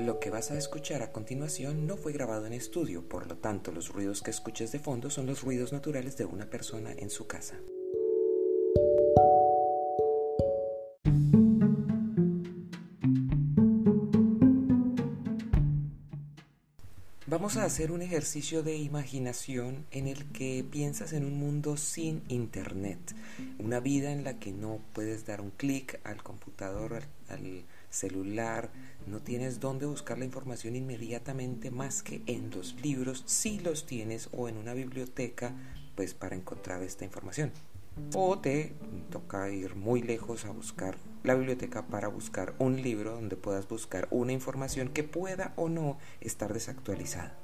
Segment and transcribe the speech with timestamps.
[0.00, 3.70] Lo que vas a escuchar a continuación no fue grabado en estudio, por lo tanto
[3.70, 7.26] los ruidos que escuches de fondo son los ruidos naturales de una persona en su
[7.26, 7.58] casa.
[17.26, 22.22] Vamos a hacer un ejercicio de imaginación en el que piensas en un mundo sin
[22.28, 23.14] internet,
[23.58, 28.70] una vida en la que no puedes dar un clic al computador, al, celular,
[29.06, 34.28] no tienes dónde buscar la información inmediatamente más que en los libros, si los tienes,
[34.32, 35.54] o en una biblioteca,
[35.94, 37.52] pues para encontrar esta información.
[38.14, 38.72] O te
[39.10, 44.08] toca ir muy lejos a buscar la biblioteca para buscar un libro donde puedas buscar
[44.10, 47.36] una información que pueda o no estar desactualizada.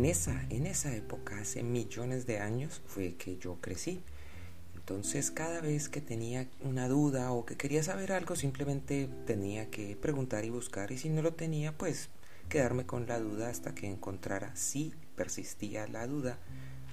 [0.00, 4.00] En esa, en esa época, hace millones de años, fue que yo crecí.
[4.74, 9.96] Entonces cada vez que tenía una duda o que quería saber algo, simplemente tenía que
[9.96, 12.08] preguntar y buscar y si no lo tenía, pues
[12.48, 16.38] quedarme con la duda hasta que encontrara, si persistía la duda,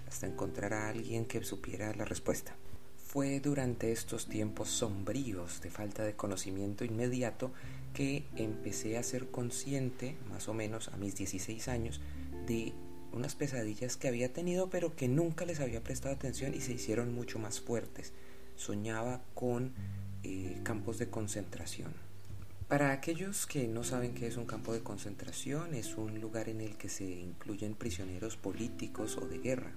[0.10, 2.58] hasta encontrar a alguien que supiera la respuesta.
[2.98, 7.54] Fue durante estos tiempos sombríos de falta de conocimiento inmediato
[7.94, 12.02] que empecé a ser consciente, más o menos a mis 16 años,
[12.46, 12.74] de
[13.14, 17.14] unas pesadillas que había tenido pero que nunca les había prestado atención y se hicieron
[17.14, 18.14] mucho más fuertes.
[18.56, 19.74] Soñaba con
[20.24, 21.94] eh, campos de concentración.
[22.68, 26.60] Para aquellos que no saben qué es un campo de concentración, es un lugar en
[26.60, 29.72] el que se incluyen prisioneros políticos o de guerra.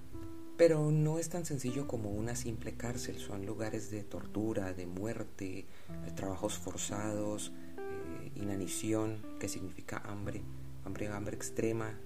[0.57, 5.65] Pero no es tan sencillo como una simple cárcel, son lugares de tortura, de muerte,
[6.03, 10.41] de trabajos forzados, eh, inanición, que significa hambre,
[10.83, 11.97] hambre, hambre extrema,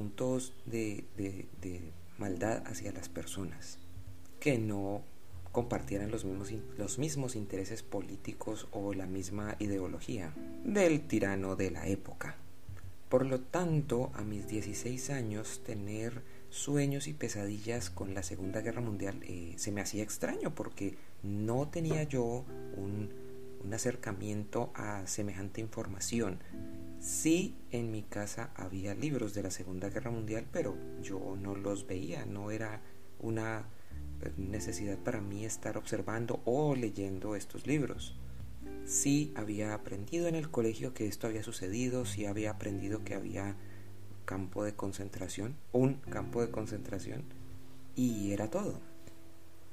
[0.00, 1.04] puntos de,
[2.16, 3.76] maldad hacia las personas
[4.40, 5.02] que no
[5.52, 10.32] compartieran los mismos, los mismos intereses políticos o la misma ideología
[10.64, 12.36] del tirano de la época.
[13.10, 18.80] Por lo tanto, a mis 16 años, tener sueños y pesadillas con la Segunda Guerra
[18.80, 22.46] Mundial eh, se me hacía extraño porque no tenía yo
[22.78, 23.10] un
[23.70, 26.38] acercamiento a semejante información.
[27.00, 31.86] Sí, en mi casa había libros de la Segunda Guerra Mundial, pero yo no los
[31.86, 32.82] veía, no era
[33.18, 33.64] una
[34.20, 38.18] eh, necesidad para mí estar observando o leyendo estos libros.
[38.84, 43.56] Sí había aprendido en el colegio que esto había sucedido, sí había aprendido que había
[44.26, 47.24] campo de concentración, un campo de concentración,
[47.96, 48.78] y era todo.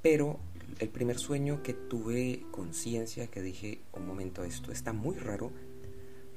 [0.02, 0.40] Pero
[0.80, 5.52] el primer sueño que tuve conciencia, que dije, un momento, esto está muy raro,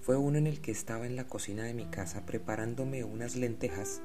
[0.00, 4.00] fue uno en el que estaba en la cocina de mi casa preparándome unas lentejas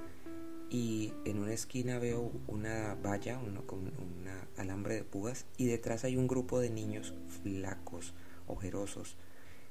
[0.69, 4.25] y en una esquina veo una valla, uno con un
[4.57, 7.13] alambre de púas y detrás hay un grupo de niños
[7.43, 8.13] flacos,
[8.47, 9.15] ojerosos,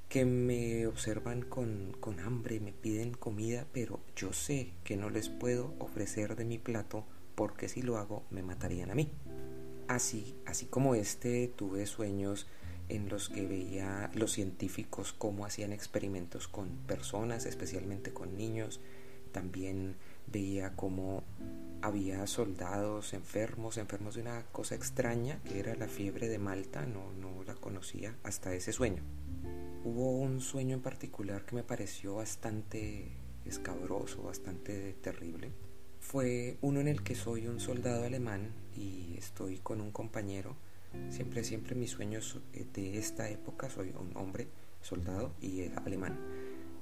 [0.09, 5.29] que me observan con, con hambre, me piden comida, pero yo sé que no les
[5.29, 7.05] puedo ofrecer de mi plato
[7.35, 9.11] porque si lo hago me matarían a mí.
[9.87, 12.47] Así, así como este, tuve sueños
[12.89, 18.79] en los que veía los científicos cómo hacían experimentos con personas, especialmente con niños.
[19.31, 19.95] También
[20.27, 21.23] veía cómo
[21.81, 27.13] había soldados enfermos, enfermos de una cosa extraña que era la fiebre de Malta, no,
[27.13, 29.03] no la conocía hasta ese sueño.
[29.83, 33.11] Hubo un sueño en particular que me pareció bastante
[33.45, 35.51] escabroso, bastante terrible.
[35.99, 40.55] Fue uno en el que soy un soldado alemán y estoy con un compañero
[41.09, 44.47] Siempre, siempre mis sueños eh, de esta época, soy un hombre,
[44.81, 46.17] soldado y eh, alemán.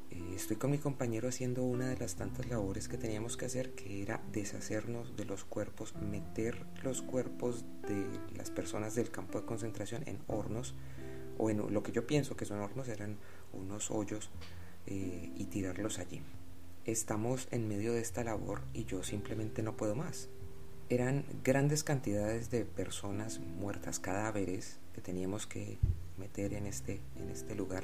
[0.09, 3.73] Eh, estoy con mi compañero haciendo una de las tantas labores que teníamos que hacer,
[3.75, 9.45] que era deshacernos de los cuerpos, meter los cuerpos de las personas del campo de
[9.45, 10.73] concentración en hornos,
[11.37, 13.17] o en lo que yo pienso que son hornos, eran
[13.53, 14.29] unos hoyos,
[14.85, 16.21] y tirarlos allí.
[16.83, 20.27] Estamos en medio de esta labor y yo simplemente no puedo más
[20.93, 25.77] eran grandes cantidades de personas muertas, cadáveres que teníamos que
[26.17, 27.83] meter en este, en este lugar.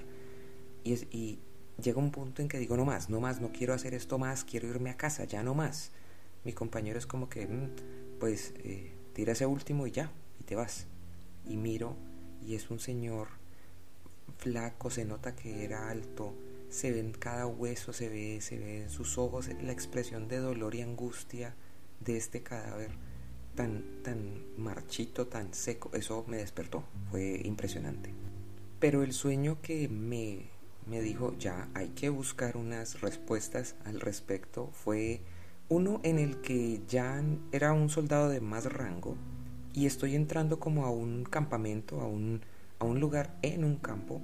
[0.84, 1.40] Y,
[1.82, 4.44] llega un punto en que digo, no más, no más, no quiero hacer esto más,
[4.44, 5.92] quiero irme a casa, ya no más.
[6.44, 10.12] Mi compañero es como que, mm, pues, eh, tira ese último y ya,
[10.42, 10.88] y te vas.
[11.46, 11.96] Y miro,
[12.46, 13.30] y es un señor
[14.40, 16.34] flaco, se nota que era alto,
[16.70, 20.38] se ve en cada hueso, se ve, se ve en sus ojos la expresión de
[20.38, 21.56] dolor y angustia
[22.00, 22.92] de este cadáver
[23.56, 28.14] tan, tan marchito, tan seco, eso me despertó, fue impresionante.
[28.80, 30.46] Pero el sueño que me,
[30.86, 35.22] me dijo, ya hay que buscar unas respuestas al respecto, fue
[35.68, 39.18] uno en el que ya era un soldado de más rango,
[39.74, 42.42] y estoy entrando como a un campamento, a un,
[42.80, 44.22] a un lugar en un campo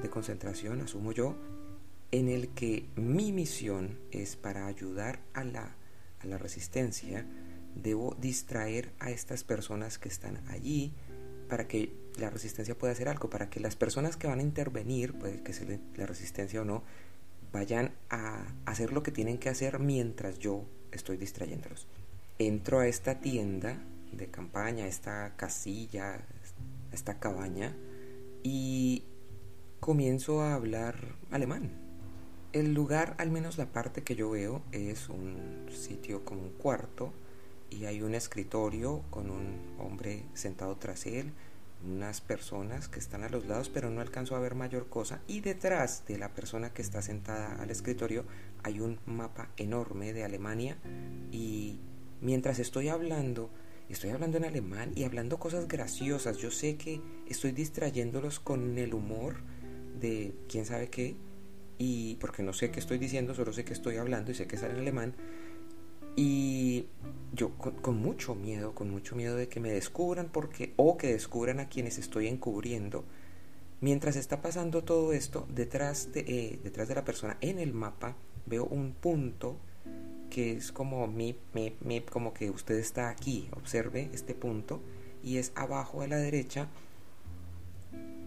[0.00, 1.36] de concentración, asumo yo,
[2.10, 5.76] en el que mi misión es para ayudar a la,
[6.24, 7.26] la resistencia,
[7.74, 10.92] debo distraer a estas personas que están allí
[11.48, 15.14] para que la resistencia pueda hacer algo, para que las personas que van a intervenir,
[15.14, 15.66] puede que sea
[15.96, 16.82] la resistencia o no,
[17.52, 21.86] vayan a hacer lo que tienen que hacer mientras yo estoy distrayéndolos.
[22.38, 23.78] Entro a esta tienda
[24.12, 26.20] de campaña, esta casilla,
[26.92, 27.74] esta cabaña,
[28.42, 29.04] y
[29.80, 30.96] comienzo a hablar
[31.30, 31.81] alemán.
[32.52, 37.12] El lugar, al menos la parte que yo veo, es un sitio como un cuarto
[37.70, 41.32] y hay un escritorio con un hombre sentado tras él,
[41.82, 45.22] unas personas que están a los lados, pero no alcanzo a ver mayor cosa.
[45.26, 48.24] Y detrás de la persona que está sentada al escritorio
[48.62, 50.76] hay un mapa enorme de Alemania.
[51.30, 51.80] Y
[52.20, 53.48] mientras estoy hablando,
[53.88, 56.36] estoy hablando en alemán y hablando cosas graciosas.
[56.36, 59.36] Yo sé que estoy distrayéndolos con el humor
[59.98, 61.16] de quién sabe qué.
[61.84, 64.54] Y porque no sé qué estoy diciendo, solo sé que estoy hablando y sé que
[64.54, 65.16] es en alemán.
[66.14, 66.86] Y
[67.32, 71.58] yo con, mucho miedo, con mucho miedo de que me descubran porque o que descubran
[71.58, 73.04] a quienes estoy encubriendo.
[73.80, 78.14] Mientras está pasando todo esto, detrás de, eh, detrás de la persona en el mapa
[78.46, 79.56] veo un punto
[80.30, 84.80] que es como mi, mi, mi, como que usted está aquí, observe este punto
[85.24, 86.68] y es abajo a la derecha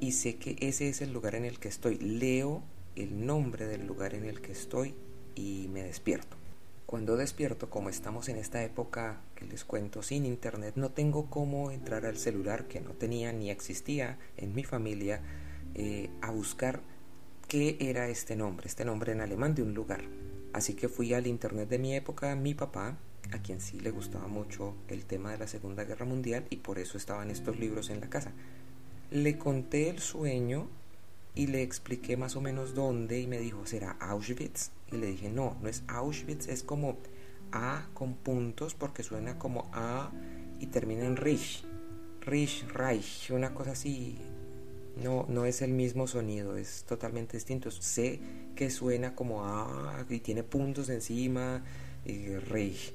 [0.02, 1.98] y sé que ese es el lugar en el que estoy.
[2.00, 2.62] Leo
[2.95, 4.95] el nombre del lugar en el que estoy
[5.36, 6.38] y me despierto.
[6.86, 11.71] Cuando despierto, como estamos en esta época que les cuento sin internet, no tengo cómo
[11.71, 15.21] entrar al celular que no tenía ni existía en mi familia
[15.74, 16.81] eh, a buscar
[17.47, 20.03] qué era este nombre, este nombre en alemán de un lugar.
[20.53, 22.97] Así que fui al internet de mi época, mi papá,
[23.31, 26.80] a quien sí le gustaba mucho el tema de la Segunda Guerra Mundial y por
[26.80, 28.31] eso estaban estos libros en la casa.
[29.12, 30.68] Le conté el sueño
[31.35, 34.71] y le expliqué más o menos dónde y me dijo, ¿será Auschwitz?
[34.91, 36.97] Y le dije, no, no es Auschwitz, es como
[37.51, 40.11] A con puntos porque suena como A
[40.59, 41.65] y termina en Rich.
[42.21, 44.17] Rich, Reich, una cosa así.
[45.03, 47.69] No, no es el mismo sonido, es totalmente distinto.
[47.69, 48.19] Sé
[48.55, 51.63] que suena como A y tiene puntos encima,
[52.05, 52.93] y Reich.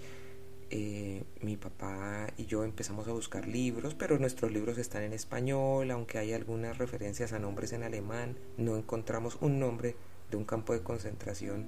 [0.72, 5.90] Eh, mi papá y yo empezamos a buscar libros, pero nuestros libros están en español,
[5.90, 9.96] aunque hay algunas referencias a nombres en alemán, no encontramos un nombre
[10.30, 11.66] de un campo de concentración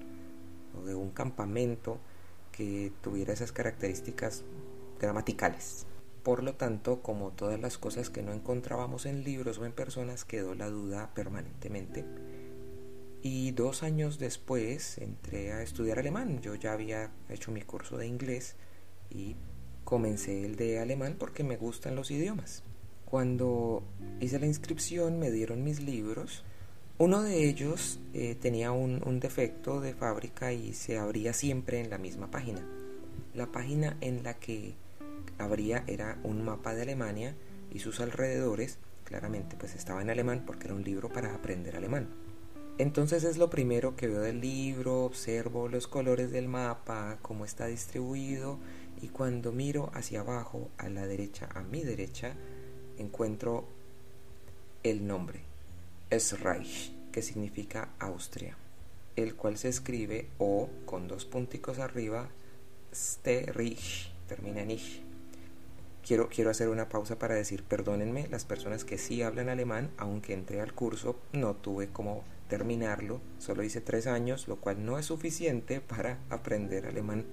[0.79, 1.99] o de un campamento
[2.53, 4.45] que tuviera esas características
[5.01, 5.87] gramaticales.
[6.23, 10.25] Por lo tanto, como todas las cosas que no encontrábamos en libros o en personas,
[10.25, 12.05] quedó la duda permanentemente.
[13.21, 16.41] Y dos años después entré a estudiar alemán.
[16.41, 18.55] Yo ya había hecho mi curso de inglés
[19.85, 22.63] comencé el de alemán porque me gustan los idiomas.
[23.05, 23.83] Cuando
[24.21, 26.45] hice la inscripción me dieron mis libros
[27.03, 31.99] uno de ellos eh, tenía un, defecto de fábrica y se abría siempre en la
[31.99, 32.65] misma página.
[33.35, 34.75] La página en la que
[35.37, 37.35] abría era un mapa de Alemania
[37.73, 42.09] y sus alrededores, claramente pues estaba en alemán porque era un libro para aprender alemán.
[42.79, 47.67] Entonces es lo primero que veo del libro, observo los colores del mapa, cómo está
[47.67, 48.61] distribuido
[49.03, 52.35] y cuando miro hacia abajo, a la derecha, a mi derecha,
[52.99, 53.67] encuentro
[54.85, 55.41] el nombre,
[56.41, 58.57] Reich, que significa Austria,
[59.17, 62.29] el cual se escribe o con dos punticos arriba,
[62.95, 65.01] Ste Reich, termina en ich.
[66.07, 70.33] Quiero, quiero hacer una pausa para decir, perdónenme, las personas que sí hablan alemán, aunque
[70.33, 75.07] entré al curso, no tuve como terminarlo, solo hice tres años, lo cual no es
[75.07, 77.25] suficiente para aprender alemán.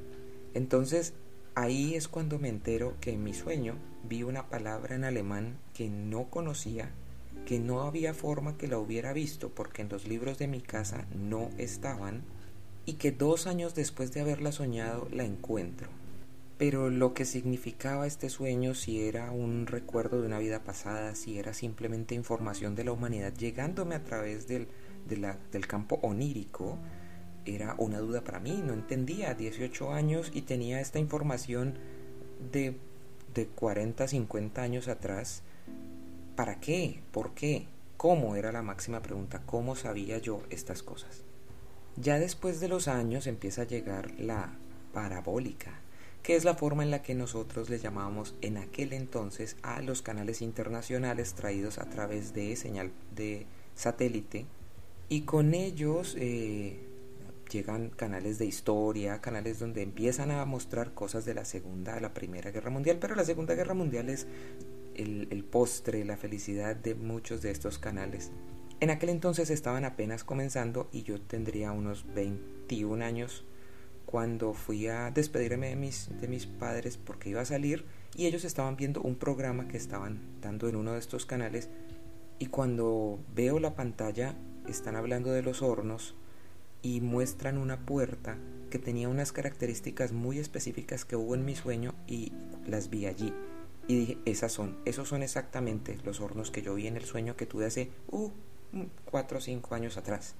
[0.53, 1.13] Entonces,
[1.56, 3.75] ahí es cuando me entero que en mi sueño
[4.08, 6.91] vi una palabra en alemán que no conocía
[7.46, 11.08] que no había forma que la hubiera visto porque en los libros de mi casa
[11.15, 12.22] no estaban
[12.86, 15.88] y que dos años después de haberla soñado la encuentro.
[16.60, 21.39] Pero lo que significaba este sueño, si era un recuerdo de una vida pasada, si
[21.39, 24.68] era simplemente información de la humanidad llegándome a través del,
[25.08, 26.77] del campo onírico,
[27.56, 28.62] era una duda para mí.
[28.65, 31.75] No entendía, 18 años y tenía esta información
[32.51, 32.77] de,
[33.34, 35.44] de 40, 50 años atrás
[36.39, 37.01] ¿Para qué?
[37.12, 37.68] ¿Por qué?
[37.98, 38.38] ¿Cómo?
[38.38, 39.41] Era la máxima pregunta.
[39.46, 41.25] ¿Cómo sabía yo estas cosas?
[41.98, 44.53] Ya después de los años empieza a llegar la
[44.94, 45.82] parabólica,
[46.24, 50.01] que es la forma en la que nosotros le llamábamos en aquel entonces a los
[50.01, 54.46] canales internacionales traídos a través de señal de satélite
[55.10, 56.79] y con ellos eh,
[57.50, 62.51] llegan canales de historia, canales donde empiezan a mostrar cosas de la Segunda la Primera
[62.51, 64.27] Guerra Mundial, pero la Segunda Guerra Mundial es
[64.96, 68.32] el, el postre, la felicidad de muchos de estos canales.
[68.79, 73.44] En aquel entonces estaban apenas comenzando y yo tendría unos 21 años
[74.06, 78.44] cuando fui a despedirme de mis, de mis padres porque iba a salir y ellos
[78.44, 81.70] estaban viendo un programa que estaban dando en uno de estos canales
[82.39, 84.36] y cuando veo la pantalla
[84.68, 86.15] están hablando de los hornos
[86.81, 88.38] y muestran una puerta
[88.69, 92.31] que tenía unas características muy específicas que hubo en mi sueño y
[92.67, 93.33] las vi allí.
[93.88, 97.36] Y dije, esas son, esos son exactamente los hornos que yo vi en el sueño
[97.36, 98.29] que tuve hace, uh,
[99.05, 100.36] cuatro o cinco años atrás.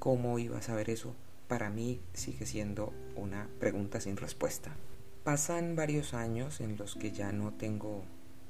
[0.00, 1.14] ¿Cómo iba a saber eso?
[1.46, 4.74] Para mí sigue siendo una pregunta sin respuesta.
[5.22, 8.02] Pasan varios años en los que ya no tengo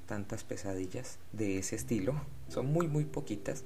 [0.06, 2.14] tantas pesadillas de ese estilo,
[2.48, 3.64] son muy muy poquitas,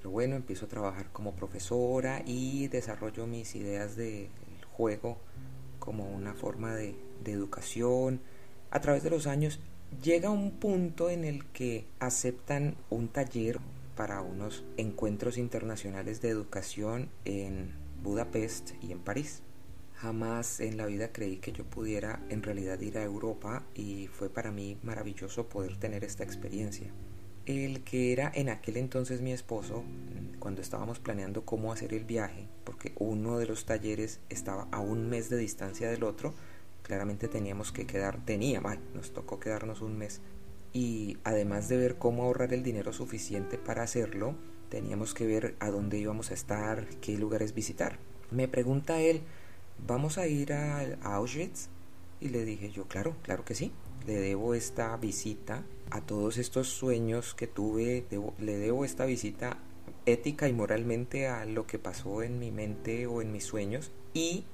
[0.00, 4.30] pero bueno, empiezo a trabajar como profesora y desarrollo mis ideas del
[4.72, 5.18] juego
[5.78, 8.22] como una forma de, de educación.
[8.70, 9.60] A través de los años
[10.02, 13.58] llega un punto en el que aceptan un taller
[13.94, 19.42] para unos encuentros internacionales de educación en Budapest y en París.
[19.96, 24.30] Jamás en la vida creí que yo pudiera en realidad ir a Europa y fue
[24.30, 26.90] para mí maravilloso poder tener esta experiencia.
[27.46, 29.82] El que era en aquel entonces mi esposo,
[30.38, 35.08] cuando estábamos planeando cómo hacer el viaje, porque uno de los talleres estaba a un
[35.08, 36.34] mes de distancia del otro,
[36.82, 38.60] claramente teníamos que quedar, tenía,
[38.94, 40.20] nos tocó quedarnos un mes.
[40.72, 44.34] Y además de ver cómo ahorrar el dinero suficiente para hacerlo,
[44.68, 47.98] teníamos que ver a dónde íbamos a estar, qué lugares visitar.
[48.30, 49.22] Me pregunta él,
[49.86, 51.68] ¿vamos a ir a, Auschwitz?
[52.20, 53.72] Y le dije yo, claro, claro que sí.
[54.06, 58.04] Le debo esta visita a todos estos sueños que tuve,
[58.38, 59.58] le debo esta visita
[60.06, 63.90] ética y moralmente a lo que pasó en mi mente o en mis sueños.
[64.14, 64.44] Y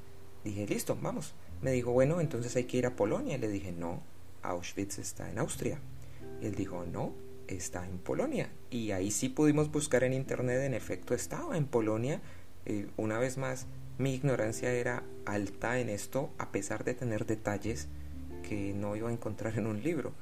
[0.44, 1.34] dije, listo, vamos.
[1.62, 3.38] Me dijo, bueno, entonces hay que ir a Polonia.
[3.38, 4.02] Le dije, no,
[4.42, 5.78] Auschwitz está en Austria.
[6.42, 7.12] Él dijo, no,
[7.48, 8.50] está en Polonia.
[8.70, 12.20] Y ahí sí pudimos buscar en internet, en efecto estaba en Polonia.
[12.64, 13.66] Eh, una vez más,
[13.98, 17.88] mi ignorancia era alta en esto a pesar de tener detalles
[18.46, 20.12] que no iba a encontrar en un libro.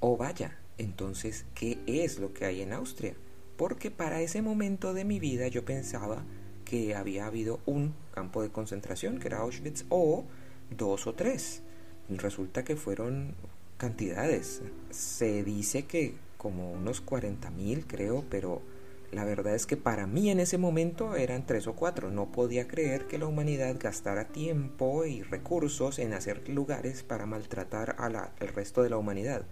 [0.00, 3.14] O vaya, entonces, ¿qué es lo que hay en Austria?
[3.56, 6.24] Porque para ese momento de mi vida yo pensaba
[6.64, 10.24] que había habido un campo de concentración, que era Auschwitz, o
[10.70, 11.62] dos o tres.
[12.08, 13.34] Resulta que fueron
[13.76, 14.62] cantidades.
[14.90, 18.62] Se dice que como unos 40.000 creo, pero
[19.10, 22.10] la verdad es que para mí en ese momento eran tres o cuatro.
[22.10, 27.96] No podía creer que la humanidad gastara tiempo y recursos en hacer lugares para maltratar
[27.98, 29.46] al resto de la humanidad.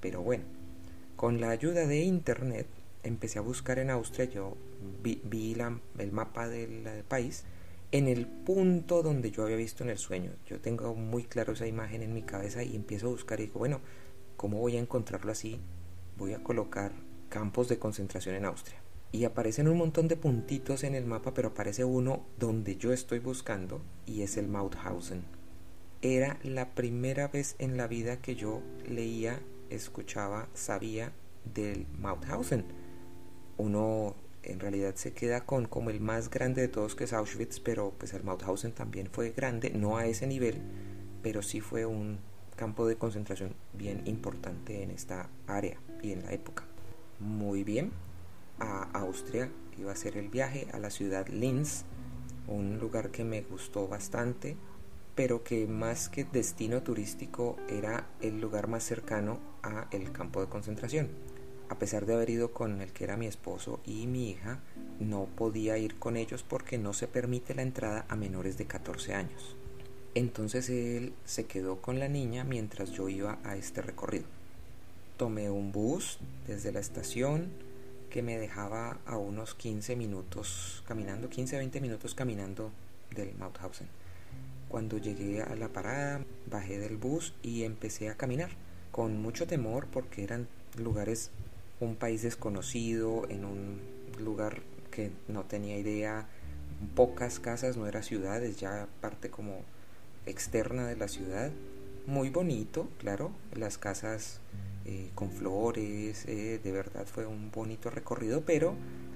[0.00, 0.44] Pero bueno,
[1.16, 2.66] con la ayuda de Internet
[3.02, 4.56] empecé a buscar en Austria, yo
[5.02, 5.56] vi,
[5.98, 7.44] el mapa del, del país
[7.92, 10.30] en el punto donde yo había visto en el sueño.
[10.46, 13.58] Yo tengo muy claro esa imagen en mi cabeza y empiezo a buscar y digo,
[13.58, 13.80] bueno,
[14.36, 15.60] ¿cómo voy a encontrarlo así?
[16.16, 16.92] Voy a colocar
[17.28, 18.80] campos de concentración en Austria
[19.12, 23.18] y aparecen un montón de puntitos en el mapa, pero aparece uno donde yo estoy
[23.18, 25.24] buscando y es el Mauthausen.
[26.02, 29.40] Era la primera vez en la vida que yo leía,
[29.70, 31.12] escuchaba, sabía
[31.54, 32.64] del Mauthausen.
[33.56, 37.60] Uno en realidad se queda con como el más grande de todos que es Auschwitz,
[37.60, 40.60] pero pues el Mauthausen también fue grande, no a ese nivel,
[41.22, 42.18] pero sí fue un
[42.56, 46.64] campo de concentración bien importante en esta área y en la época.
[47.18, 47.92] Muy bien,
[48.58, 51.84] a Austria, iba a hacer el viaje a la ciudad Linz,
[52.46, 54.56] un lugar que me gustó bastante,
[55.20, 60.48] pero que más que destino turístico era el lugar más cercano a el campo de
[60.48, 61.10] concentración.
[61.68, 64.60] A pesar de haber ido con el que era mi esposo y mi hija,
[64.98, 69.12] no podía ir con ellos porque no se permite la entrada a menores de 14
[69.12, 69.56] años.
[70.14, 74.24] Entonces él se quedó con la niña mientras yo iba a este recorrido.
[75.18, 77.50] Tomé un bus desde la estación,
[78.08, 82.70] que me dejaba a unos 15 minutos caminando, 15-20 minutos caminando
[83.14, 83.99] del Mauthausen.
[84.70, 88.50] Cuando llegué a la parada, bajé del bus y empecé a caminar
[88.92, 90.46] con mucho temor porque eran
[90.78, 91.32] lugares,
[91.80, 93.80] un país desconocido, en un
[94.20, 94.62] lugar
[94.92, 96.28] que no tenía idea,
[96.94, 99.56] pocas casas, no era ciudades, ya parte como
[100.24, 101.50] externa de la ciudad.
[102.06, 104.40] Muy bonito, claro, las casas
[104.84, 108.74] eh, con flores, eh, de verdad fue un bonito recorrido, pero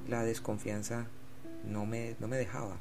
[0.08, 1.06] la desconfianza
[1.64, 2.76] no me, no me dejaba.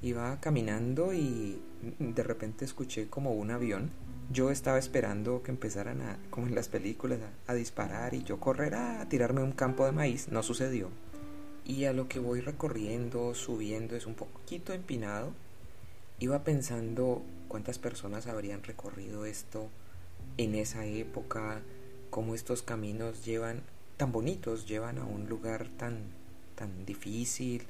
[0.00, 1.60] Iba caminando y
[1.98, 3.90] de repente escuché como un avión.
[4.30, 8.74] Yo estaba esperando que empezaran a, como en las películas, a, disparar y yo correr
[8.74, 10.28] a tirarme un campo de maíz.
[10.28, 10.90] No sucedió.
[11.64, 15.32] Y a lo que voy recorriendo, subiendo, es un poquito empinado.
[16.18, 19.68] Iba pensando cuántas personas habrían recorrido esto
[20.36, 21.62] en esa época,
[22.10, 23.62] cómo estos caminos llevan
[23.96, 26.18] tan bonitos, llevan a un lugar tan
[26.58, 27.62] tan difícil.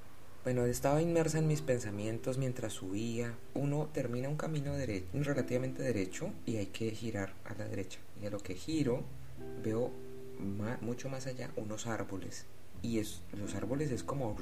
[0.49, 3.35] Bueno, estaba inmersa en mis pensamientos mientras subía.
[3.52, 4.73] Uno termina un camino
[5.12, 7.99] relativamente derecho y hay que girar a la derecha.
[8.23, 9.02] Y a lo que giro
[9.62, 9.90] veo
[10.81, 12.47] mucho más allá unos árboles.
[12.81, 12.99] Y
[13.38, 14.38] los árboles es como...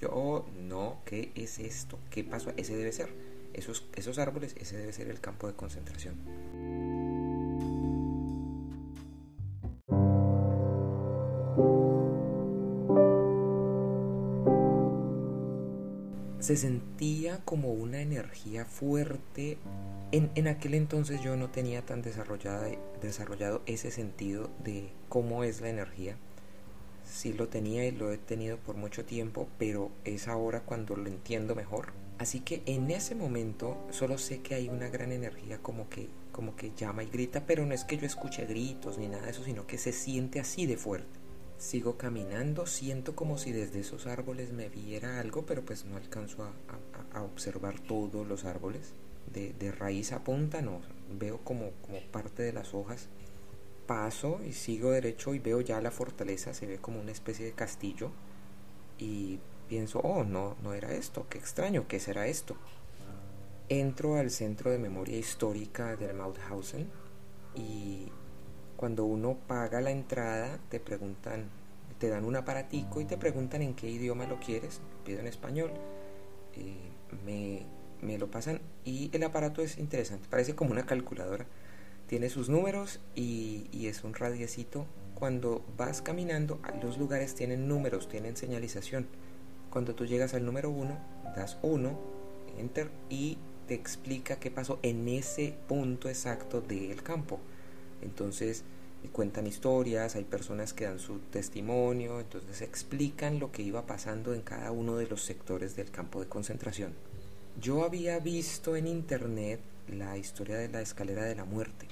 [0.00, 1.98] Yo, no, ¿qué es esto?
[2.08, 2.52] ¿Qué pasó?
[2.56, 3.08] Ese debe ser.
[3.52, 6.14] Esos, esos árboles, ese debe ser el campo de concentración.
[16.46, 19.58] Se sentía como una energía fuerte.
[20.12, 22.68] En, en, aquel entonces yo no tenía tan desarrollada,
[23.02, 26.16] desarrollado ese sentido de cómo es la energía.
[27.04, 31.08] Sí lo tenía y lo he tenido por mucho tiempo, pero es ahora cuando lo
[31.08, 31.88] entiendo mejor.
[32.18, 36.54] Así que en ese momento solo sé que hay una gran energía como que, como
[36.54, 39.42] que llama y grita, pero no es que yo escuche gritos ni nada de eso,
[39.42, 41.25] sino que se siente así de fuerte.
[41.58, 46.44] Sigo caminando, siento como si desde esos árboles me viera algo, pero pues no alcanzo
[46.44, 48.92] a, observar todos los árboles.
[49.32, 50.80] De, raíz a punta no,
[51.18, 53.08] veo como, como parte de las hojas.
[53.86, 57.52] Paso y sigo derecho y veo ya la fortaleza, se ve como una especie de
[57.52, 58.10] castillo.
[58.98, 62.56] Y pienso, oh, no, no era esto, qué extraño, ¿qué será esto?
[63.68, 66.88] Entro al centro de memoria histórica del Mauthausen
[67.54, 68.12] y
[68.76, 71.44] cuando uno paga la entrada, te preguntan,
[71.98, 74.80] te dan un aparatico y te preguntan en qué idioma lo quieres.
[75.04, 75.70] Pido en español,
[77.24, 77.62] me,
[78.02, 81.46] me lo pasan y el aparato es interesante, parece como una calculadora.
[82.06, 84.86] Tiene sus números y, y es un radiecito.
[85.14, 89.06] Cuando vas caminando, los lugares tienen números, tienen señalización.
[89.70, 90.96] Cuando tú llegas al número 1,
[91.34, 91.98] das 1,
[92.58, 97.40] enter y te explica qué pasó en ese punto exacto del campo.
[98.02, 98.62] Entonces
[99.06, 104.42] cuentan historias, hay personas que dan su testimonio, entonces explican lo que iba pasando en
[104.42, 106.92] cada uno de los sectores del campo de concentración.
[107.60, 111.86] Yo había visto en internet la historia de la escalera de la muerte.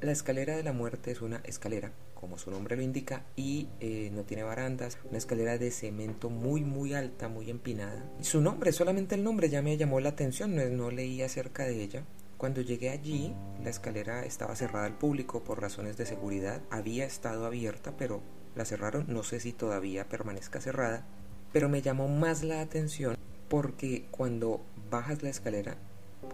[0.00, 4.10] La escalera de la muerte es una escalera, como su nombre lo indica, y eh,
[4.12, 8.04] no tiene barandas, una escalera de cemento muy muy alta, muy empinada.
[8.20, 11.82] Su nombre, solamente el nombre ya me llamó la atención, no, no leí acerca de
[11.82, 12.04] ella.
[12.38, 16.60] Cuando llegué allí, la escalera estaba cerrada al público por razones de seguridad.
[16.70, 18.20] Había estado abierta, pero
[18.54, 19.06] la cerraron.
[19.08, 21.06] No sé si todavía permanezca cerrada.
[21.54, 23.16] Pero me llamó más la atención
[23.48, 25.78] porque cuando bajas la escalera,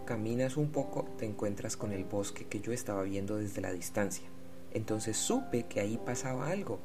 [0.05, 4.27] caminas un poco, te encuentras con el bosque que yo estaba viendo desde la distancia.
[4.73, 6.79] Entonces supe que ahí pasaba algo,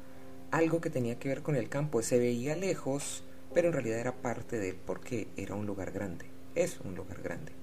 [0.51, 2.01] algo que tenía que ver con el campo.
[2.03, 6.27] Se veía lejos, pero en realidad era parte de él porque era un lugar grande.
[6.55, 7.58] Es un lugar grande.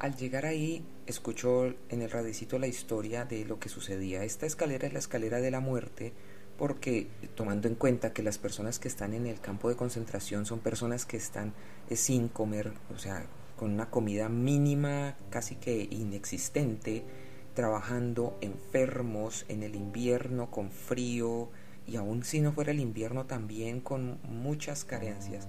[0.00, 4.24] Al llegar ahí, escuchó en el radicito la historia de lo que sucedía.
[4.24, 6.14] Esta escalera es la escalera de la muerte
[6.56, 10.60] porque tomando en cuenta que las personas que están en el campo de concentración son
[10.60, 11.52] personas que están
[11.90, 13.26] eh, sin comer, o sea,
[13.58, 17.04] con una comida mínima, casi que inexistente,
[17.52, 21.50] trabajando enfermos en el invierno con frío
[21.86, 25.46] y aún si no fuera el invierno también con muchas carencias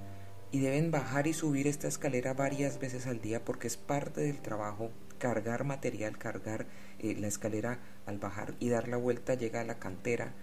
[0.51, 4.41] y deben bajar y subir esta escalera varias veces al día porque es parte del
[4.41, 6.65] trabajo cargar material, cargar
[6.99, 10.33] eh, la escalera al bajar y dar la vuelta llega a la cantera.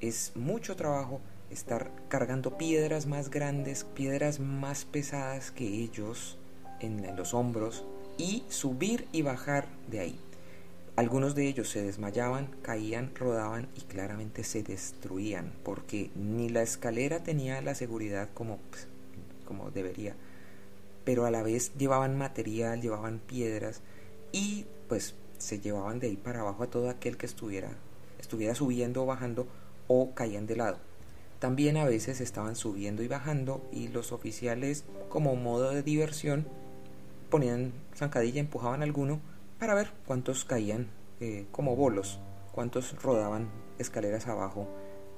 [0.00, 1.20] Es mucho trabajo
[1.50, 6.38] estar cargando piedras más grandes, piedras más pesadas que ellos
[6.80, 7.84] en los hombros
[8.18, 10.20] y subir y bajar de ahí.
[10.96, 17.22] Algunos de ellos se desmayaban, caían, rodaban y claramente se destruían porque ni la escalera
[17.22, 18.88] tenía la seguridad como pues,
[19.52, 20.16] como debería.
[21.04, 23.82] Pero a la vez llevaban material, llevaban piedras
[24.32, 27.70] y pues se llevaban de ahí para abajo a todo aquel que estuviera,
[28.18, 29.46] estuviera subiendo o bajando
[29.88, 30.78] o caían de lado.
[31.38, 36.46] También a veces estaban subiendo y bajando y los oficiales como modo de diversión
[37.28, 39.20] ponían zancadilla, empujaban a alguno
[39.58, 40.88] para ver cuántos caían
[41.20, 42.20] eh, como bolos,
[42.52, 44.68] cuántos rodaban escaleras abajo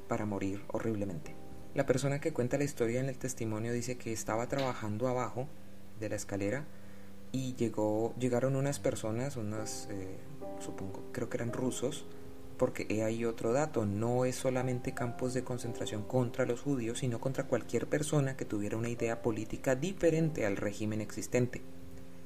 [0.09, 1.44] para morir horriblemente.
[1.75, 5.49] La persona que cuenta la historia en el testimonio dice que estaba trabajando abajo
[5.99, 6.67] de la escalera
[7.33, 10.19] y llegó, llegaron unas personas, unas, eh,
[10.61, 12.07] supongo, creo que eran rusos,
[12.59, 17.49] porque hay otro dato, no es solamente campos de concentración contra los judíos, sino contra
[17.49, 21.61] cualquier persona que tuviera una idea política diferente al régimen existente.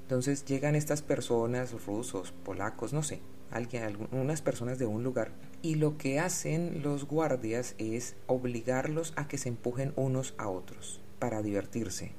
[0.02, 5.32] Entonces llegan estas personas, rusos, polacos, no sé, alguien, algunas personas de un lugar,
[5.62, 11.00] y lo que hacen los guardias es obligarlos a que se empujen unos a otros
[11.18, 12.12] para divertirse.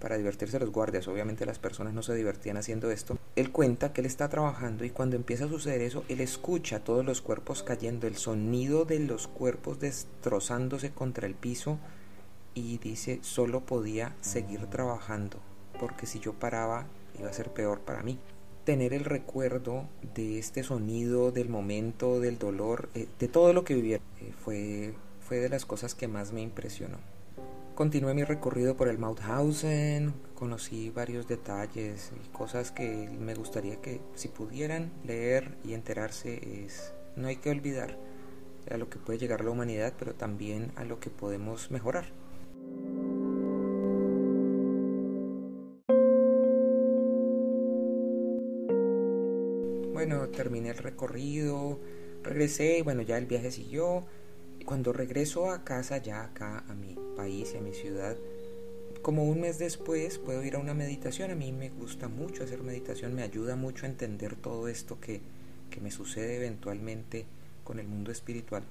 [0.00, 3.18] Para divertirse los guardias, obviamente las personas no se divertían haciendo esto.
[3.34, 7.04] Él cuenta que él está trabajando y cuando empieza a suceder eso, él escucha todos
[7.04, 11.78] los cuerpos cayendo, el sonido de los cuerpos destrozándose contra el piso
[12.54, 15.40] y dice, solo podía seguir trabajando
[15.78, 16.86] porque si yo paraba
[17.18, 18.18] iba a ser peor para mí.
[18.66, 23.74] Tener el recuerdo de este sonido, del momento, del dolor, eh, de todo lo que
[23.74, 26.98] vivía, eh, fue, fue de las cosas que más me impresionó.
[27.76, 34.00] Continué mi recorrido por el Mauthausen, conocí varios detalles y cosas que me gustaría que
[34.16, 37.96] si pudieran leer y enterarse es no hay que olvidar
[38.68, 42.06] a lo que puede llegar la humanidad, pero también a lo que podemos mejorar.
[50.36, 51.80] Terminé el recorrido,
[52.22, 54.04] regresé bueno, ya el viaje siguió.
[54.64, 58.16] Cuando regreso a casa, ya acá a mi país y a mi ciudad,
[59.02, 61.30] como un mes después puedo ir a una meditación.
[61.30, 65.20] A mí me gusta mucho hacer meditación, me ayuda mucho a entender todo esto que,
[65.70, 67.26] que me sucede eventualmente
[67.64, 68.64] con el mundo espiritual.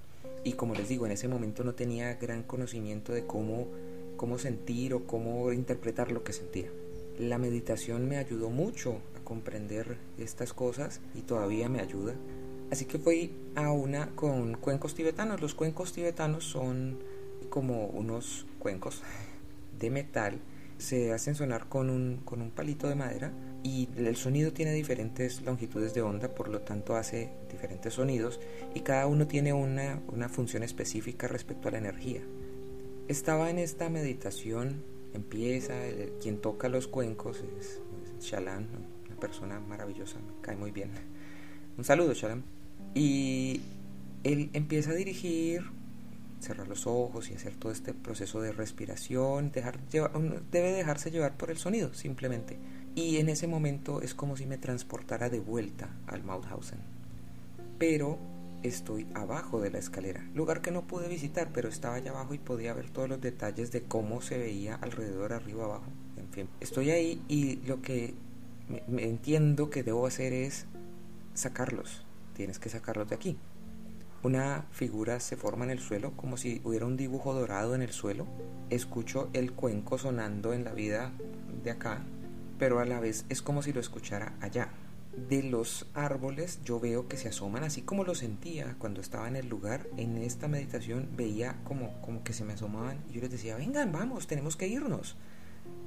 [0.43, 3.67] Y como les digo, en ese momento no tenía gran conocimiento de cómo,
[4.17, 6.69] cómo sentir o cómo interpretar lo que sentía.
[7.17, 12.13] La meditación me ayudó mucho comprender estas cosas y todavía me ayuda.
[12.71, 15.41] Así que fui a una con cuencos tibetanos.
[15.41, 16.99] Los cuencos tibetanos son
[17.49, 19.01] como unos cuencos
[19.79, 20.39] de metal.
[20.77, 23.31] Se hacen sonar con un, con un palito de madera
[23.63, 28.39] y el sonido tiene diferentes longitudes de onda, por lo tanto hace diferentes sonidos
[28.73, 32.21] y cada uno tiene una, una función específica respecto a la energía.
[33.07, 34.83] Estaba en esta meditación,
[35.13, 35.75] empieza,
[36.21, 37.79] quien toca los cuencos es,
[38.19, 38.67] es Shalan,
[39.15, 40.91] persona maravillosa, me cae muy bien.
[41.77, 42.43] Un saludo, Shalom.
[42.93, 43.61] Y
[44.23, 45.63] él empieza a dirigir,
[46.39, 51.51] cerrar los ojos y hacer todo este proceso de respiración, dejar, debe dejarse llevar por
[51.51, 52.57] el sonido, simplemente.
[52.95, 56.79] Y en ese momento es como si me transportara de vuelta al Mauthausen.
[57.77, 58.17] Pero
[58.63, 62.39] estoy abajo de la escalera, lugar que no pude visitar, pero estaba allá abajo y
[62.39, 65.91] podía ver todos los detalles de cómo se veía alrededor, arriba, abajo.
[66.17, 68.13] En fin, estoy ahí y lo que
[68.67, 70.65] me, entiendo que debo hacer es
[71.33, 72.05] sacarlos.
[72.33, 73.37] Tienes que sacarlos de aquí.
[74.23, 77.91] Una figura se forma en el suelo como si hubiera un dibujo dorado en el
[77.91, 78.25] suelo.
[78.69, 81.11] Escucho el cuenco sonando en la vida
[81.63, 82.03] de acá,
[82.57, 84.69] pero a la vez es como si lo escuchara allá.
[85.29, 89.35] De los árboles yo veo que se asoman así como lo sentía cuando estaba en
[89.35, 89.87] el lugar.
[89.95, 93.91] En esta meditación veía como, como que se me asomaban y yo les decía, vengan,
[93.91, 95.15] vamos, tenemos que irnos.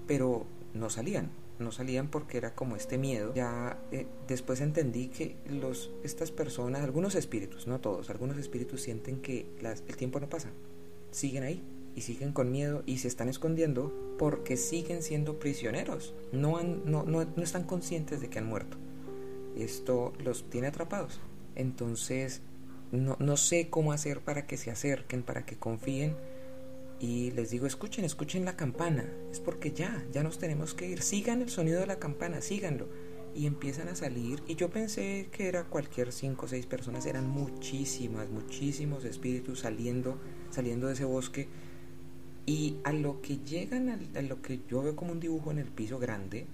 [0.07, 3.35] Pero no salían no salían porque era como este miedo.
[3.35, 9.21] Ya eh, después entendí que los, estas personas, algunos espíritus, no todos, algunos espíritus sienten
[9.21, 10.51] que el tiempo no pasa.
[11.11, 11.62] Siguen ahí
[11.94, 16.14] y siguen con miedo y se están escondiendo porque siguen siendo prisioneros.
[16.33, 18.77] No, no, no, no están conscientes de que han muerto.
[19.57, 21.21] Esto los tiene atrapados.
[21.57, 22.40] Entonces,
[22.92, 26.16] no, no sé cómo hacer para que se acerquen, para que confíen
[27.01, 31.03] y les digo, escuchen, escuchen la campana, es porque ya, ya nos tenemos que ir,
[31.03, 32.89] sigan el sonido de la campana, síganlo.
[33.35, 37.29] Y empiezan a salir, y yo pensé que era cualquier cinco o seis personas, eran
[37.29, 40.19] muchísimas, muchísimos espíritus saliendo,
[40.51, 41.47] saliendo de ese bosque.
[42.47, 45.67] Y a lo que llegan, a, lo que yo veo como un dibujo en el
[45.67, 46.47] piso grande,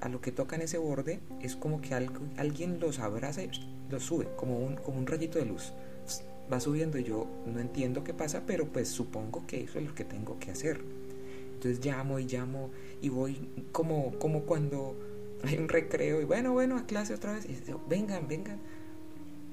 [0.00, 3.50] a lo que tocan ese borde, es como que algo, alguien los abraza y
[3.90, 5.72] los sube, como un, como un rayito de luz
[6.52, 9.94] va subiendo y yo no entiendo qué pasa, pero pues supongo que eso es lo
[9.94, 10.80] que tengo que hacer.
[11.54, 12.70] Entonces llamo y llamo
[13.02, 14.96] y voy como, como cuando
[15.44, 18.58] hay un recreo y bueno, bueno, a clase otra vez y digo, vengan, vengan.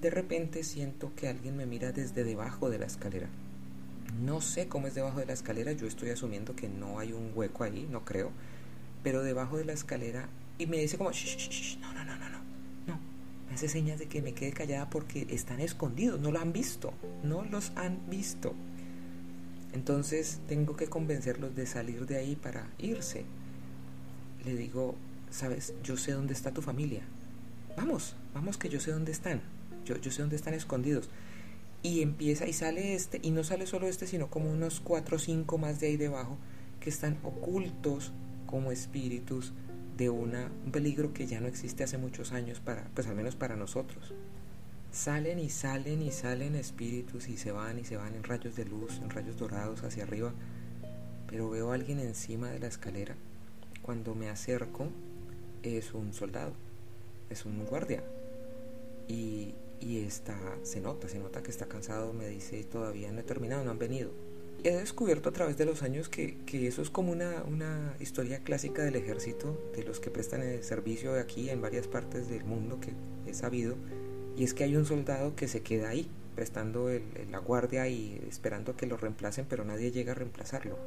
[0.02, 3.30] De repente siento que alguien me mira desde debajo de la escalera.
[4.24, 7.32] No sé cómo es debajo de la escalera, yo estoy asumiendo que no hay un
[7.36, 8.32] hueco ahí, no creo,
[9.04, 12.40] pero debajo de la escalera y me dice como, shh, no, no, no, no, no,
[13.58, 16.94] hace señas de que me quede callada porque están escondidos, no lo han visto,
[17.24, 18.54] no los han visto.
[19.74, 23.26] Entonces tengo que convencerlos de salir de ahí para irse.
[24.46, 24.94] Le digo,
[25.32, 27.02] sabes, yo sé dónde está tu familia.
[27.76, 29.42] Vamos, vamos que yo sé dónde están.
[29.86, 31.10] Yo, yo sé dónde están escondidos.
[31.82, 35.20] Y empieza y sale este, y no sale solo este, sino como unos cuatro o
[35.20, 36.38] cinco más de ahí debajo,
[36.80, 38.12] que están ocultos
[38.46, 39.52] como espíritus
[39.98, 43.36] de una, un peligro que ya no existe hace muchos años, para, pues al menos
[43.36, 44.14] para nosotros.
[44.92, 48.66] Salen y salen y salen espíritus y se van y se van en rayos de
[48.66, 50.34] luz, en rayos dorados hacia arriba,
[51.28, 53.16] pero veo a alguien encima de la escalera.
[53.82, 54.88] Cuando me acerco,
[55.64, 56.54] es un soldado,
[57.30, 58.04] es un guardia.
[59.08, 63.24] Y, y está, se nota, se nota que está cansado, me dice, todavía no he
[63.24, 64.12] terminado, no han venido.
[64.64, 68.40] He descubierto a través de los años que, que eso es como una, una, historia
[68.40, 72.80] clásica del ejército, de los que prestan el servicio aquí en varias partes del mundo
[72.80, 72.94] que
[73.30, 73.76] he sabido,
[74.36, 76.90] y es que hay un soldado que se queda ahí, prestando
[77.32, 80.78] la guardia y esperando que lo reemplacen, pero nadie llega a reemplazarlo.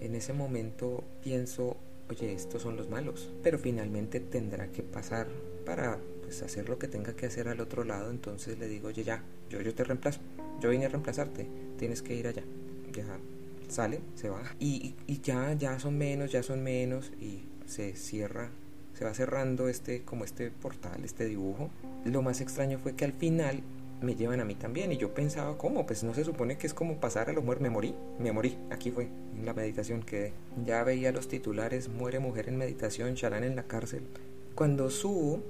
[0.00, 1.76] En ese momento pienso,
[2.08, 5.28] oye, estos son los malos, pero finalmente tendrá que pasar
[5.64, 9.04] para pues, hacer lo que tenga que hacer al otro lado, entonces le digo, oye,
[9.04, 10.20] ya, yo, yo te reemplazo,
[10.60, 11.46] yo vine a reemplazarte,
[11.78, 12.42] tienes que ir allá.
[12.98, 13.18] Ya
[13.68, 18.50] sale, se va, y, ya, ya son menos, ya son menos, y se cierra,
[18.94, 21.70] se va cerrando este, como este portal, este dibujo.
[22.04, 23.62] Lo más extraño fue que al final
[24.00, 24.92] me llevan a mí también.
[24.92, 25.86] Y yo pensaba, ¿cómo?
[25.86, 27.62] Pues no se supone que es como pasar a lo muerto.
[27.62, 28.56] Me morí, me morí.
[28.70, 30.32] Aquí fue, en la meditación quedé.
[30.64, 34.02] Ya veía los titulares, muere mujer en meditación, Charán en la cárcel.
[34.54, 35.42] Cuando subo,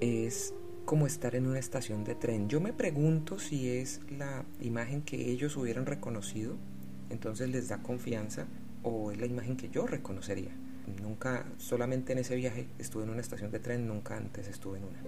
[0.00, 0.54] es
[0.90, 2.48] como estar en una estación de tren.
[2.48, 6.56] Yo me pregunto si es la imagen que ellos hubieran reconocido,
[7.10, 8.48] entonces les da confianza,
[8.82, 10.50] o es la imagen que yo reconocería.
[11.00, 14.84] Nunca, solamente en ese viaje estuve en una estación de tren, nunca antes estuve en
[14.86, 14.98] una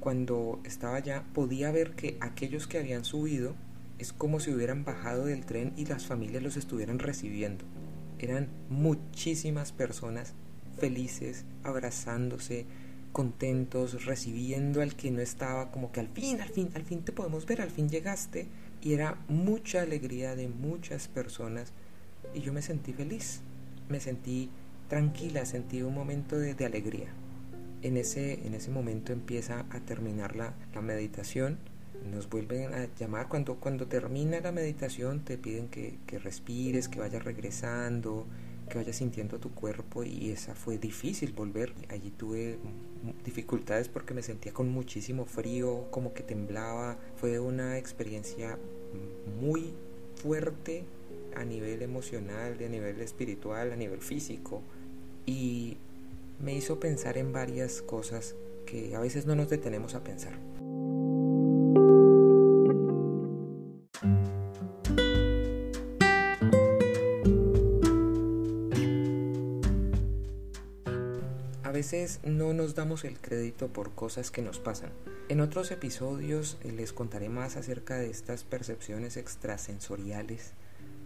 [0.00, 3.54] cuando estaba allá podía ver que aquellos que habían subido
[3.98, 7.66] es como si hubieran bajado del tren y las familias los estuvieran recibiendo.
[8.18, 10.32] Eran muchísimas personas
[10.78, 12.64] felices, abrazándose,
[13.16, 17.12] contentos, recibiendo al que no estaba, como que al fin, al fin, al fin te
[17.12, 18.46] podemos ver, al fin llegaste.
[18.82, 21.72] Y era mucha alegría de muchas personas
[22.34, 23.40] y yo me sentí feliz,
[23.88, 24.50] me sentí
[24.90, 27.08] tranquila, sentí un momento de, alegría
[27.80, 30.52] en ese, en ese momento empieza a terminar la,
[30.82, 31.56] meditación.
[32.12, 36.98] Nos vuelven a llamar cuando, cuando termina la meditación, te piden que, que respires, que
[36.98, 38.26] vayas regresando,
[38.68, 41.72] que vayas sintiendo tu cuerpo y esa fue difícil volver.
[41.88, 42.58] Allí tuve
[43.24, 46.98] dificultades porque me sentía con muchísimo frío, como que temblaba.
[47.16, 48.58] Fue una experiencia
[49.40, 49.74] muy
[50.16, 50.84] fuerte
[51.36, 54.62] a nivel emocional, a nivel espiritual, a nivel físico.
[55.26, 55.76] Y
[56.40, 60.32] me hizo pensar en varias cosas que a veces no nos detenemos a pensar.
[72.26, 74.90] No nos damos el crédito por cosas que nos pasan.
[75.28, 80.52] En otros episodios les contaré más acerca de estas percepciones extrasensoriales,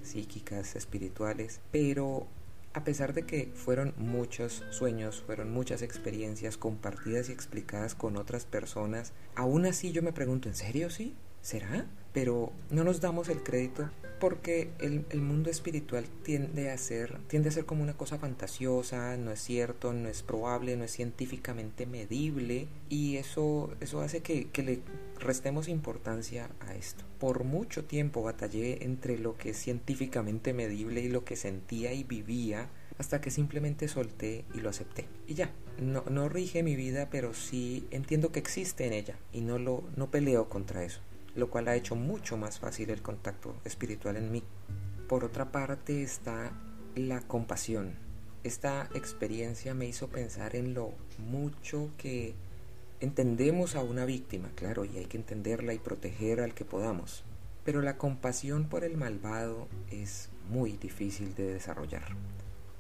[0.03, 2.27] psíquicas, espirituales, pero
[2.73, 8.47] a pesar de que fueron muchos sueños, fueron muchas experiencias compartidas y explicadas con otras
[8.47, 11.15] personas, aún así yo me pregunto, ¿en serio sí?
[11.43, 11.87] ¿Será?
[12.13, 13.89] Pero no nos damos el crédito
[14.21, 19.33] porque el, mundo espiritual tiende a ser tiende a ser como una cosa fantasiosa, no
[19.33, 24.63] es cierto, no es probable, no es científicamente medible y eso, eso hace que, que
[24.63, 24.81] le
[25.19, 27.05] restemos importancia a esto.
[27.19, 32.05] Por mucho tiempo batallé entre lo que es científicamente medible y lo que sentía y
[32.05, 32.69] vivía
[32.99, 35.07] hasta que simplemente solté y lo acepté.
[35.27, 39.41] Y ya, no, no rige mi vida, pero sí entiendo que existe en ella y
[39.41, 41.01] no, lo, no peleo contra eso
[41.35, 44.43] lo cual ha hecho mucho más fácil el contacto espiritual en mí.
[45.09, 46.53] Por otra parte está
[46.95, 47.95] la compasión.
[48.43, 52.35] Esta experiencia me hizo pensar en lo mucho que
[53.01, 57.25] entendemos a una víctima, claro, y hay que entenderla y proteger al que podamos.
[57.65, 62.05] Pero la compasión por el malvado es muy difícil de desarrollar.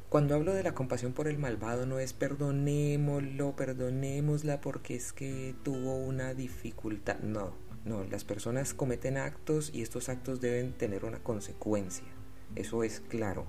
[0.08, 5.54] Cuando hablo de la compasión por el malvado no es perdonémoslo, perdonémosla porque es que
[5.62, 7.52] tuvo una dificultad, no,
[7.84, 12.06] no, las personas cometen actos y estos actos deben tener una consecuencia.
[12.54, 13.46] Eso es claro.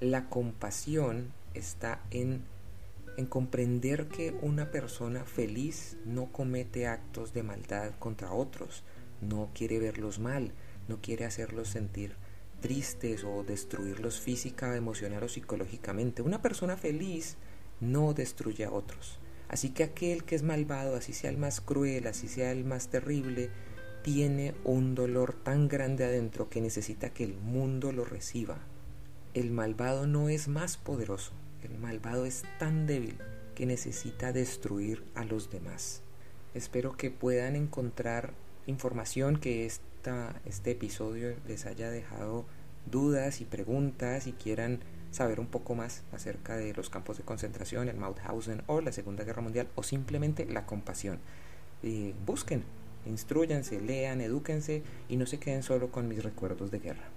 [0.00, 2.44] La compasión está en,
[3.16, 8.82] en comprender que una persona feliz no comete actos de maldad contra otros,
[9.20, 10.52] no quiere verlos mal,
[10.88, 12.16] no quiere hacerlos sentir
[12.60, 16.22] tristes o destruirlos física, emocional o psicológicamente.
[16.22, 17.36] Una persona feliz
[17.80, 19.18] no destruye a otros.
[19.48, 22.88] Así que aquel que es malvado, así sea el más cruel, así sea el más
[22.88, 23.50] terrible,
[24.02, 28.58] tiene un dolor tan grande adentro que necesita que el mundo lo reciba.
[29.34, 31.32] El malvado no es más poderoso,
[31.62, 33.18] el malvado es tan débil
[33.54, 36.02] que necesita destruir a los demás.
[36.54, 38.32] Espero que puedan encontrar
[38.66, 42.46] información que esta, este episodio les haya dejado
[42.90, 44.80] dudas y preguntas y quieran
[45.16, 49.24] saber un poco más acerca de los campos de concentración, el Mauthausen o la Segunda
[49.24, 51.18] Guerra Mundial o simplemente la compasión.
[52.26, 52.64] Busquen
[53.06, 57.15] instruyanse, lean, edúquense y no se queden solo con mis recuerdos de guerra.